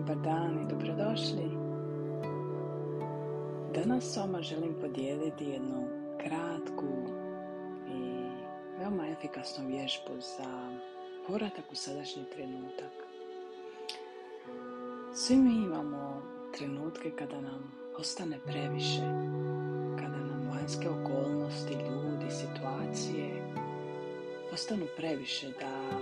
Dobar 0.00 0.16
dan 0.16 0.58
i 0.62 0.68
dobrodošli. 0.68 1.50
Danas 3.74 4.04
s 4.04 4.16
vama 4.16 4.42
želim 4.42 4.74
podijeliti 4.80 5.44
jednu 5.44 5.88
kratku 6.20 6.86
i 7.88 8.24
veoma 8.78 9.08
efikasnu 9.08 9.68
vježbu 9.68 10.12
za 10.20 10.78
povratak 11.26 11.64
u 11.72 11.74
sadašnji 11.74 12.24
trenutak. 12.34 12.92
Svi 15.14 15.36
mi 15.36 15.54
imamo 15.54 16.22
trenutke 16.58 17.10
kada 17.10 17.40
nam 17.40 17.72
ostane 17.98 18.38
previše, 18.46 19.02
kada 19.98 20.18
nam 20.18 20.50
vanjske 20.54 20.88
okolnosti, 20.88 21.72
ljudi, 21.72 22.30
situacije 22.30 23.54
postanu 24.50 24.86
previše 24.96 25.46
da 25.60 26.00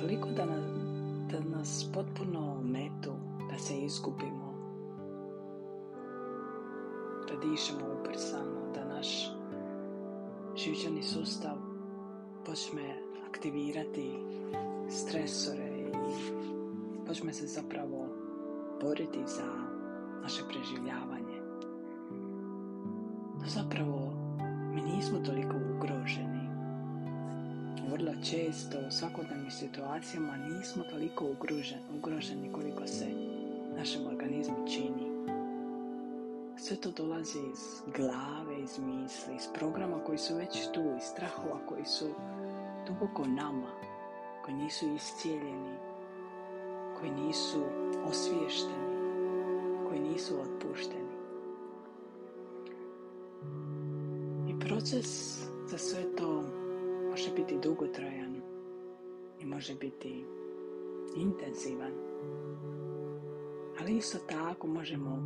toliko 0.00 0.28
da 0.28 0.44
nas, 0.44 0.85
da 1.30 1.40
nas 1.56 1.90
potpuno 1.94 2.62
metu, 2.62 3.12
da 3.50 3.58
se 3.58 3.78
izgubimo, 3.78 4.54
da 7.28 7.48
dišemo 7.48 7.86
ubrzano, 8.00 8.72
da 8.74 8.84
naš 8.94 9.30
živčani 10.56 11.02
sustav 11.02 11.56
počne 12.46 13.02
aktivirati 13.28 14.12
stresore 14.88 15.68
i 15.78 15.86
počne 17.06 17.32
se 17.32 17.46
zapravo 17.46 18.08
boriti 18.82 19.20
za 19.26 19.76
naše 20.22 20.42
preživljavanje. 20.48 21.40
No 23.40 23.46
zapravo 23.46 24.12
mi 24.74 24.82
nismo 24.82 25.18
toliko 25.18 25.56
ugroženi. 25.76 26.35
Vrlo 27.90 28.12
često 28.30 28.78
u 28.88 28.90
svakodnevnim 28.90 29.50
situacijama 29.50 30.36
nismo 30.36 30.84
toliko 30.90 31.24
ugroženi, 31.24 31.82
ugroženi 31.96 32.52
koliko 32.52 32.86
se 32.86 33.06
našem 33.78 34.06
organizmu 34.06 34.56
čini. 34.72 35.06
Sve 36.58 36.76
to 36.76 36.90
dolazi 36.90 37.38
iz 37.38 37.82
glave, 37.96 38.62
iz 38.62 38.78
misli, 38.78 39.36
iz 39.36 39.48
programa 39.54 40.04
koji 40.04 40.18
su 40.18 40.34
već 40.34 40.68
tu, 40.74 40.82
iz 40.96 41.02
strahova 41.02 41.58
koji 41.68 41.84
su 41.84 42.08
duboko 42.86 43.24
nama, 43.26 43.70
koji 44.44 44.56
nisu 44.56 44.94
iscijeljeni, 44.94 45.76
koji 46.98 47.10
nisu 47.10 47.62
osviješteni, 48.08 48.96
koji 49.88 50.00
nisu 50.00 50.34
otpušteni. 50.40 51.16
I 54.48 54.60
proces 54.60 55.38
za 55.66 55.78
sve 55.78 56.16
to 56.16 56.65
može 57.16 57.34
biti 57.34 57.58
dugotrajan 57.62 58.42
i 59.40 59.46
može 59.46 59.74
biti 59.74 60.24
intenzivan. 61.16 61.92
Ali 63.80 63.96
isto 63.96 64.18
tako 64.18 64.66
možemo 64.66 65.18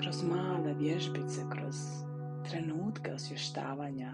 kroz 0.00 0.22
male 0.22 0.74
vježbice, 0.74 1.40
kroz 1.52 1.76
trenutke 2.50 3.12
osvještavanja 3.12 4.12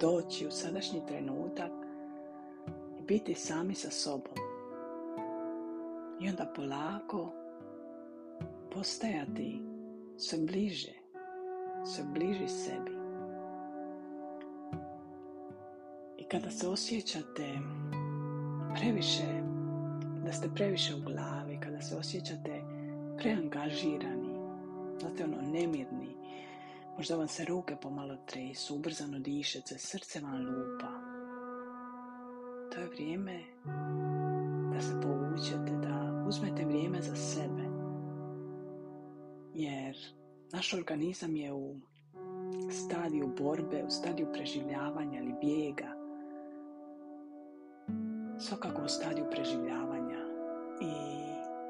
doći 0.00 0.46
u 0.46 0.50
sadašnji 0.50 1.02
trenutak 1.08 1.72
i 2.98 3.02
biti 3.02 3.34
sami 3.34 3.74
sa 3.74 3.90
sobom. 3.90 4.38
I 6.20 6.28
onda 6.28 6.52
polako 6.56 7.32
postajati 8.74 9.62
sve 10.16 10.38
bliže, 10.38 10.92
sve 11.94 12.04
bliži 12.14 12.48
sebi. 12.48 12.95
Kada 16.30 16.50
se 16.50 16.68
osjećate 16.68 17.58
previše, 18.74 19.42
da 20.24 20.32
ste 20.32 20.48
previše 20.54 20.94
u 20.94 21.00
glavi, 21.00 21.60
kada 21.60 21.82
se 21.82 21.96
osjećate 21.96 22.62
preangažirani, 23.18 24.36
znate 25.00 25.24
ono 25.24 25.36
nemirni, 25.42 26.16
možda 26.96 27.16
vam 27.16 27.28
se 27.28 27.44
ruke 27.44 27.76
pomalo 27.82 28.16
tresu, 28.16 28.74
ubrzano 28.74 29.18
dišete, 29.18 29.78
srce 29.78 30.20
vam 30.20 30.46
lupa. 30.46 30.90
To 32.72 32.80
je 32.80 32.88
vrijeme 32.88 33.40
da 34.74 34.80
se 34.80 35.00
povučete, 35.02 35.72
da 35.82 36.24
uzmete 36.28 36.64
vrijeme 36.64 37.02
za 37.02 37.16
sebe. 37.16 37.62
Jer 39.54 39.96
naš 40.52 40.74
organizam 40.74 41.36
je 41.36 41.52
u 41.52 41.76
stadiju 42.70 43.34
borbe, 43.38 43.84
u 43.86 43.90
stadiju 43.90 44.32
preživljavanja 44.32 45.20
ili 45.20 45.34
bijega. 45.40 45.95
Svakako 48.48 48.82
u 48.82 48.88
stadiju 48.88 49.26
preživljavanja. 49.30 50.18
I 50.80 50.92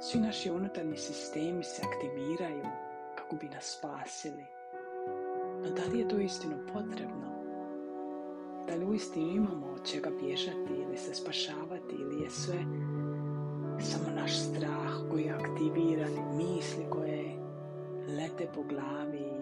svi 0.01 0.21
naši 0.21 0.51
unutarnji 0.51 0.97
sistemi 0.97 1.65
se 1.65 1.83
aktiviraju 1.87 2.65
kako 3.15 3.37
bi 3.37 3.49
nas 3.49 3.79
spasili. 3.79 4.47
No 5.63 5.71
da 5.71 5.93
li 5.93 5.99
je 5.99 6.09
to 6.09 6.19
istinu 6.19 6.57
potrebno? 6.73 7.27
Da 8.69 8.75
li 8.75 8.85
uistinu 8.85 9.33
imamo 9.33 9.67
od 9.67 9.91
čega 9.91 10.11
bježati 10.21 10.73
ili 10.83 10.97
se 10.97 11.15
spašavati 11.15 11.95
ili 11.95 12.23
je 12.23 12.31
sve 12.31 12.59
samo 13.81 14.17
naš 14.17 14.39
strah 14.39 14.93
koji 15.11 15.23
je 15.23 15.33
aktiviran, 15.33 16.37
misli 16.37 16.85
koje 16.91 17.25
lete 18.09 18.49
po 18.55 18.63
glavi, 18.63 19.33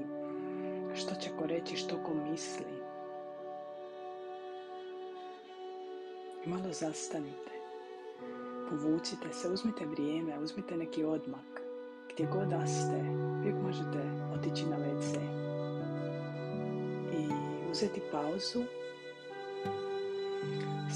što 0.95 1.15
će 1.15 1.31
ko 1.39 1.47
reći, 1.47 1.77
što 1.77 2.03
ko 2.03 2.15
misli. 2.15 2.84
Malo 6.47 6.73
zastanite, 6.73 7.53
povucite 8.71 9.33
se, 9.33 9.49
uzmite 9.49 9.87
vrijeme, 9.87 10.39
uzmite 10.39 10.77
neki 10.77 11.05
odmak. 11.05 11.63
Gdje 12.13 12.27
god 12.27 12.49
da 12.49 12.67
ste, 12.67 13.05
uvijek 13.41 13.57
možete 13.63 14.01
otići 14.35 14.67
na 14.67 14.77
WC. 14.77 15.19
I 17.13 17.29
uzeti 17.71 18.01
pauzu, 18.13 18.63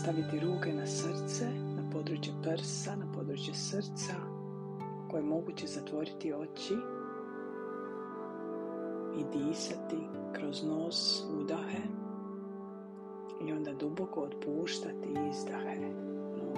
staviti 0.03 0.41
ruke 0.41 0.72
na 0.72 0.87
srce, 0.87 1.47
na 1.76 1.91
područje 1.92 2.32
prsa, 2.42 2.97
na 2.97 3.12
područje 3.12 3.54
srca, 3.54 4.14
koje 5.10 5.20
je 5.20 5.26
moguće 5.26 5.66
zatvoriti 5.66 6.32
oči 6.32 6.76
i 9.19 9.38
disati 9.38 9.98
kroz 10.32 10.64
nos 10.64 11.22
udahe 11.41 12.07
i 13.47 13.53
onda 13.53 13.72
duboko 13.72 14.21
otpuštati 14.21 15.09
izdahe. 15.31 15.76
No, 16.37 16.53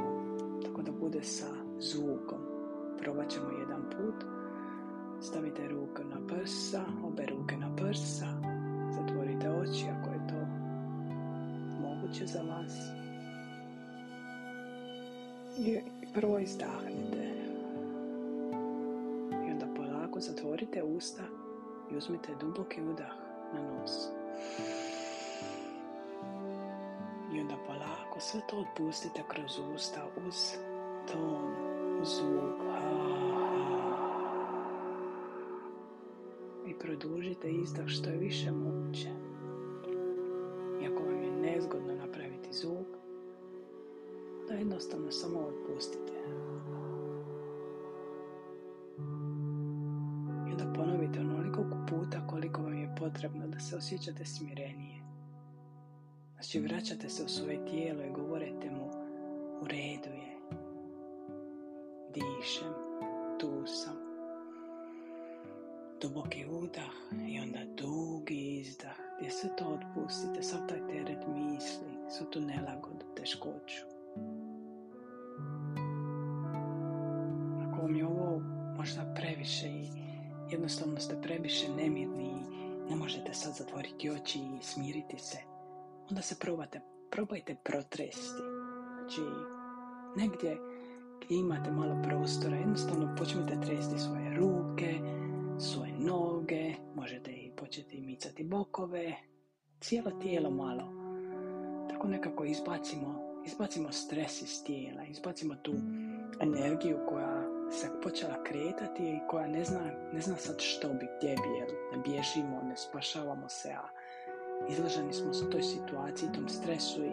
tako 0.64 0.82
da 0.82 0.92
bude 0.92 1.22
sa 1.22 1.46
zvukom. 1.78 2.38
Probat 2.98 3.28
ćemo 3.28 3.50
jedan 3.58 3.82
put. 3.82 4.24
Stavite 5.20 5.68
ruku 5.68 6.02
na 6.04 6.26
prsa, 6.26 6.84
obe 7.04 7.26
ruke 7.26 7.56
na 7.56 7.76
prsa. 7.76 8.26
Zatvorite 8.90 9.50
oči 9.50 9.84
ako 10.00 10.10
je 10.10 10.26
to 10.28 10.46
moguće 11.80 12.26
za 12.26 12.42
vas. 12.42 12.90
I 15.58 15.78
prvo 16.14 16.38
izdahnite. 16.38 17.30
I 19.46 19.50
onda 19.50 19.66
polako 19.76 20.20
zatvorite 20.20 20.82
usta 20.82 21.22
i 21.92 21.96
uzmite 21.96 22.34
duboki 22.40 22.82
udah 22.82 23.12
na 23.54 23.60
nos. 23.62 24.08
I 27.40 27.42
onda 27.42 27.56
polako 27.66 28.20
sve 28.20 28.40
to 28.50 28.56
otpustite 28.56 29.22
kroz 29.28 29.60
usta 29.74 30.06
uz 30.26 30.56
ton, 31.12 31.54
zvuk. 32.04 32.60
I 36.66 36.74
produžite 36.74 37.50
izdah 37.50 37.86
što 37.86 38.10
je 38.10 38.16
više 38.16 38.52
moguće. 38.52 39.08
Iako 40.82 41.02
vam 41.02 41.22
je 41.22 41.30
nezgodno 41.30 41.94
napraviti 41.94 42.52
zvuk, 42.52 42.86
da 44.48 44.54
jednostavno 44.54 45.10
samo 45.10 45.38
otpustite. 45.38 46.12
I 50.48 50.52
onda 50.52 50.72
ponovite 50.76 51.20
onoliko 51.20 51.64
puta 51.88 52.26
koliko 52.26 52.62
vam 52.62 52.78
je 52.78 52.94
potrebno 52.98 53.46
da 53.46 53.60
se 53.60 53.76
osjećate 53.76 54.24
smirenije. 54.24 54.99
Znači 56.40 56.60
vraćate 56.60 57.08
se 57.08 57.24
u 57.24 57.28
svoje 57.28 57.66
tijelo 57.66 58.02
i 58.02 58.12
govorite 58.12 58.70
mu 58.70 58.90
u 59.62 59.66
redu 59.66 60.08
je. 60.08 60.36
Dišem, 62.14 62.72
tu 63.40 63.66
sam. 63.66 63.96
Duboki 66.00 66.46
udah 66.50 66.90
i 67.28 67.40
onda 67.40 67.58
dugi 67.76 68.60
izdah 68.60 68.96
gdje 69.18 69.30
sve 69.30 69.56
to 69.56 69.64
otpustite, 69.64 70.42
sav 70.42 70.60
taj 70.68 70.86
teret 70.86 71.26
misli, 71.28 71.88
svu 72.10 72.26
tu 72.26 72.40
nelagodu, 72.40 73.06
teškoću. 73.16 73.84
Ako 77.66 77.82
vam 77.82 77.96
je 77.96 78.06
ovo 78.06 78.40
možda 78.76 79.14
previše 79.14 79.68
i 79.68 79.88
jednostavno 80.50 81.00
ste 81.00 81.20
previše 81.22 81.68
nemirni 81.68 82.24
i 82.24 82.90
ne 82.90 82.96
možete 82.96 83.34
sad 83.34 83.54
zatvoriti 83.54 84.10
oči 84.10 84.38
i 84.38 84.62
smiriti 84.62 85.18
se, 85.18 85.49
onda 86.10 86.22
se 86.22 86.38
probate, 86.38 86.80
probajte 87.10 87.56
protresti. 87.64 88.42
Znači, 88.98 89.20
negdje 90.16 90.56
gdje 91.24 91.36
imate 91.36 91.70
malo 91.70 92.02
prostora, 92.02 92.56
jednostavno 92.56 93.14
počnite 93.18 93.60
tresti 93.60 93.98
svoje 93.98 94.36
ruke, 94.36 94.98
svoje 95.58 95.92
noge, 95.92 96.74
možete 96.94 97.30
i 97.30 97.52
početi 97.56 98.00
micati 98.00 98.44
bokove, 98.44 99.14
cijelo 99.80 100.10
tijelo 100.10 100.50
malo. 100.50 100.92
Tako 101.90 102.08
nekako 102.08 102.44
izbacimo, 102.44 103.40
izbacimo 103.46 103.92
stres 103.92 104.42
iz 104.42 104.64
tijela, 104.64 105.04
izbacimo 105.04 105.54
tu 105.54 105.72
energiju 106.40 106.98
koja 107.08 107.44
se 107.70 107.88
počela 108.02 108.44
kretati 108.44 109.02
i 109.02 109.20
koja 109.28 109.46
ne 109.46 109.64
zna, 109.64 109.80
ne 110.12 110.20
zna 110.20 110.36
sad 110.36 110.56
što 110.58 110.88
bi, 110.88 111.06
gdje 111.18 111.34
bi, 111.34 111.58
jer 111.58 111.68
ne 111.92 112.02
bježimo, 112.02 112.62
ne 112.62 112.76
spašavamo 112.76 113.48
se, 113.48 113.72
a 113.72 113.88
izloženi 114.68 115.12
smo 115.12 115.50
toj 115.50 115.62
situaciji, 115.62 116.32
tom 116.34 116.48
stresu 116.48 117.04
i 117.04 117.10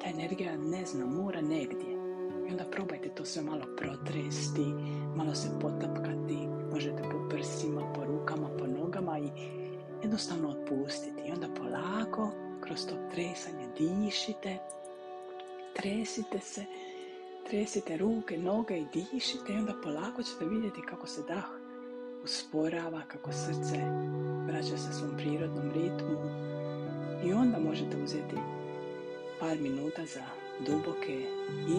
ta 0.00 0.10
energija 0.10 0.56
ne 0.56 0.84
zna, 0.86 1.06
mora 1.06 1.40
negdje. 1.40 1.90
I 2.48 2.50
onda 2.50 2.64
probajte 2.64 3.08
to 3.08 3.24
sve 3.24 3.42
malo 3.42 3.64
protresti, 3.76 4.64
malo 5.16 5.34
se 5.34 5.48
potapkati, 5.60 6.48
možete 6.72 7.02
po 7.02 7.28
prsima, 7.28 7.92
po 7.94 8.04
rukama, 8.04 8.48
po 8.58 8.66
nogama 8.66 9.18
i 9.18 9.30
jednostavno 10.02 10.48
otpustiti. 10.48 11.22
I 11.28 11.32
onda 11.32 11.48
polako, 11.48 12.30
kroz 12.60 12.86
to 12.86 12.94
tresanje 13.10 13.68
dišite, 13.78 14.58
tresite 15.76 16.40
se, 16.40 16.64
tresite 17.50 17.96
ruke, 17.96 18.38
noge 18.38 18.78
i 18.78 18.86
dišite 18.92 19.52
i 19.52 19.56
onda 19.56 19.74
polako 19.82 20.22
ćete 20.22 20.44
vidjeti 20.44 20.82
kako 20.82 21.06
se 21.06 21.22
dah 21.28 21.44
usporava, 22.24 23.00
kako 23.08 23.32
srce 23.32 23.78
vraća 24.46 24.78
se 24.78 24.92
svom 24.92 25.16
prirodnom 25.16 25.70
ritmu 25.72 26.39
i 27.24 27.32
onda 27.32 27.58
možete 27.58 28.02
uzeti 28.02 28.36
par 29.40 29.58
minuta 29.60 30.02
za 30.06 30.24
duboke 30.66 31.26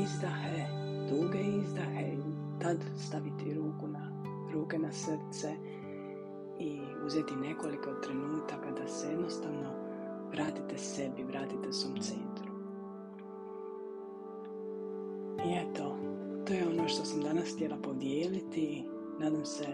izdahe, 0.03 0.65
duge 1.09 1.39
izdahe 1.39 2.03
i 2.13 2.61
tad 2.61 2.77
staviti 2.97 3.53
ruku 3.53 3.87
na, 3.87 4.11
ruke 4.53 4.79
na 4.79 4.91
srce 4.91 5.53
i 6.59 6.81
uzeti 7.05 7.35
nekoliko 7.35 7.93
trenutaka 7.93 8.71
da 8.71 8.87
se 8.87 9.07
jednostavno 9.07 9.69
vratite 10.31 10.77
sebi, 10.77 11.23
vratite 11.23 11.73
svom 11.73 11.99
centru. 11.99 12.51
I 15.45 15.53
eto, 15.53 15.97
to 16.47 16.53
je 16.53 16.67
ono 16.67 16.87
što 16.87 17.05
sam 17.05 17.21
danas 17.21 17.53
htjela 17.55 17.77
podijeliti. 17.77 18.85
Nadam 19.19 19.45
se 19.45 19.65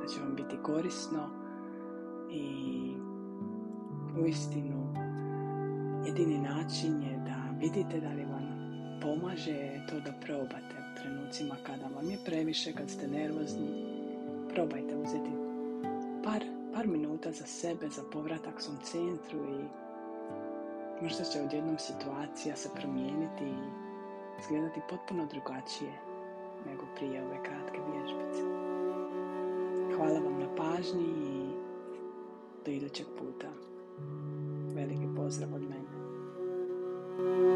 da 0.00 0.06
će 0.06 0.20
vam 0.20 0.34
biti 0.34 0.56
korisno 0.62 1.30
i 2.30 2.94
uistinu 4.24 5.01
jedini 6.06 6.38
način 6.38 7.02
je 7.02 7.16
da 7.26 7.58
vidite 7.60 8.00
da 8.00 8.08
li 8.08 8.24
vam 8.24 8.46
pomaže 9.02 9.86
to 9.90 10.00
da 10.00 10.12
probate 10.26 10.74
u 10.78 11.00
trenucima 11.00 11.56
kada 11.62 11.86
vam 11.94 12.10
je 12.10 12.18
previše, 12.24 12.72
kad 12.72 12.90
ste 12.90 13.08
nervozni. 13.08 13.68
Probajte 14.54 14.96
uzeti 14.96 15.30
par, 16.24 16.42
par 16.74 16.86
minuta 16.86 17.32
za 17.32 17.46
sebe, 17.46 17.88
za 17.88 18.02
povratak 18.12 18.60
svom 18.60 18.76
centru 18.82 19.38
i 19.38 19.64
možda 21.02 21.24
će 21.24 21.40
odjednom 21.40 21.78
situacija 21.78 22.56
se 22.56 22.68
promijeniti 22.74 23.44
i 23.44 23.82
izgledati 24.40 24.80
potpuno 24.90 25.26
drugačije 25.26 25.92
nego 26.66 26.82
prije 26.96 27.24
ove 27.24 27.42
kratke 27.44 27.78
vježbice. 27.92 28.42
Hvala 29.96 30.20
vam 30.20 30.40
na 30.40 30.54
pažnji 30.56 31.04
i 31.04 31.52
do 32.64 32.70
idućeg 32.70 33.06
puta. 33.18 33.48
Veliki 34.74 35.06
pozdrav 35.16 35.54
od 35.54 35.62
mene. 35.62 35.81
thank 37.24 37.38
you 37.38 37.51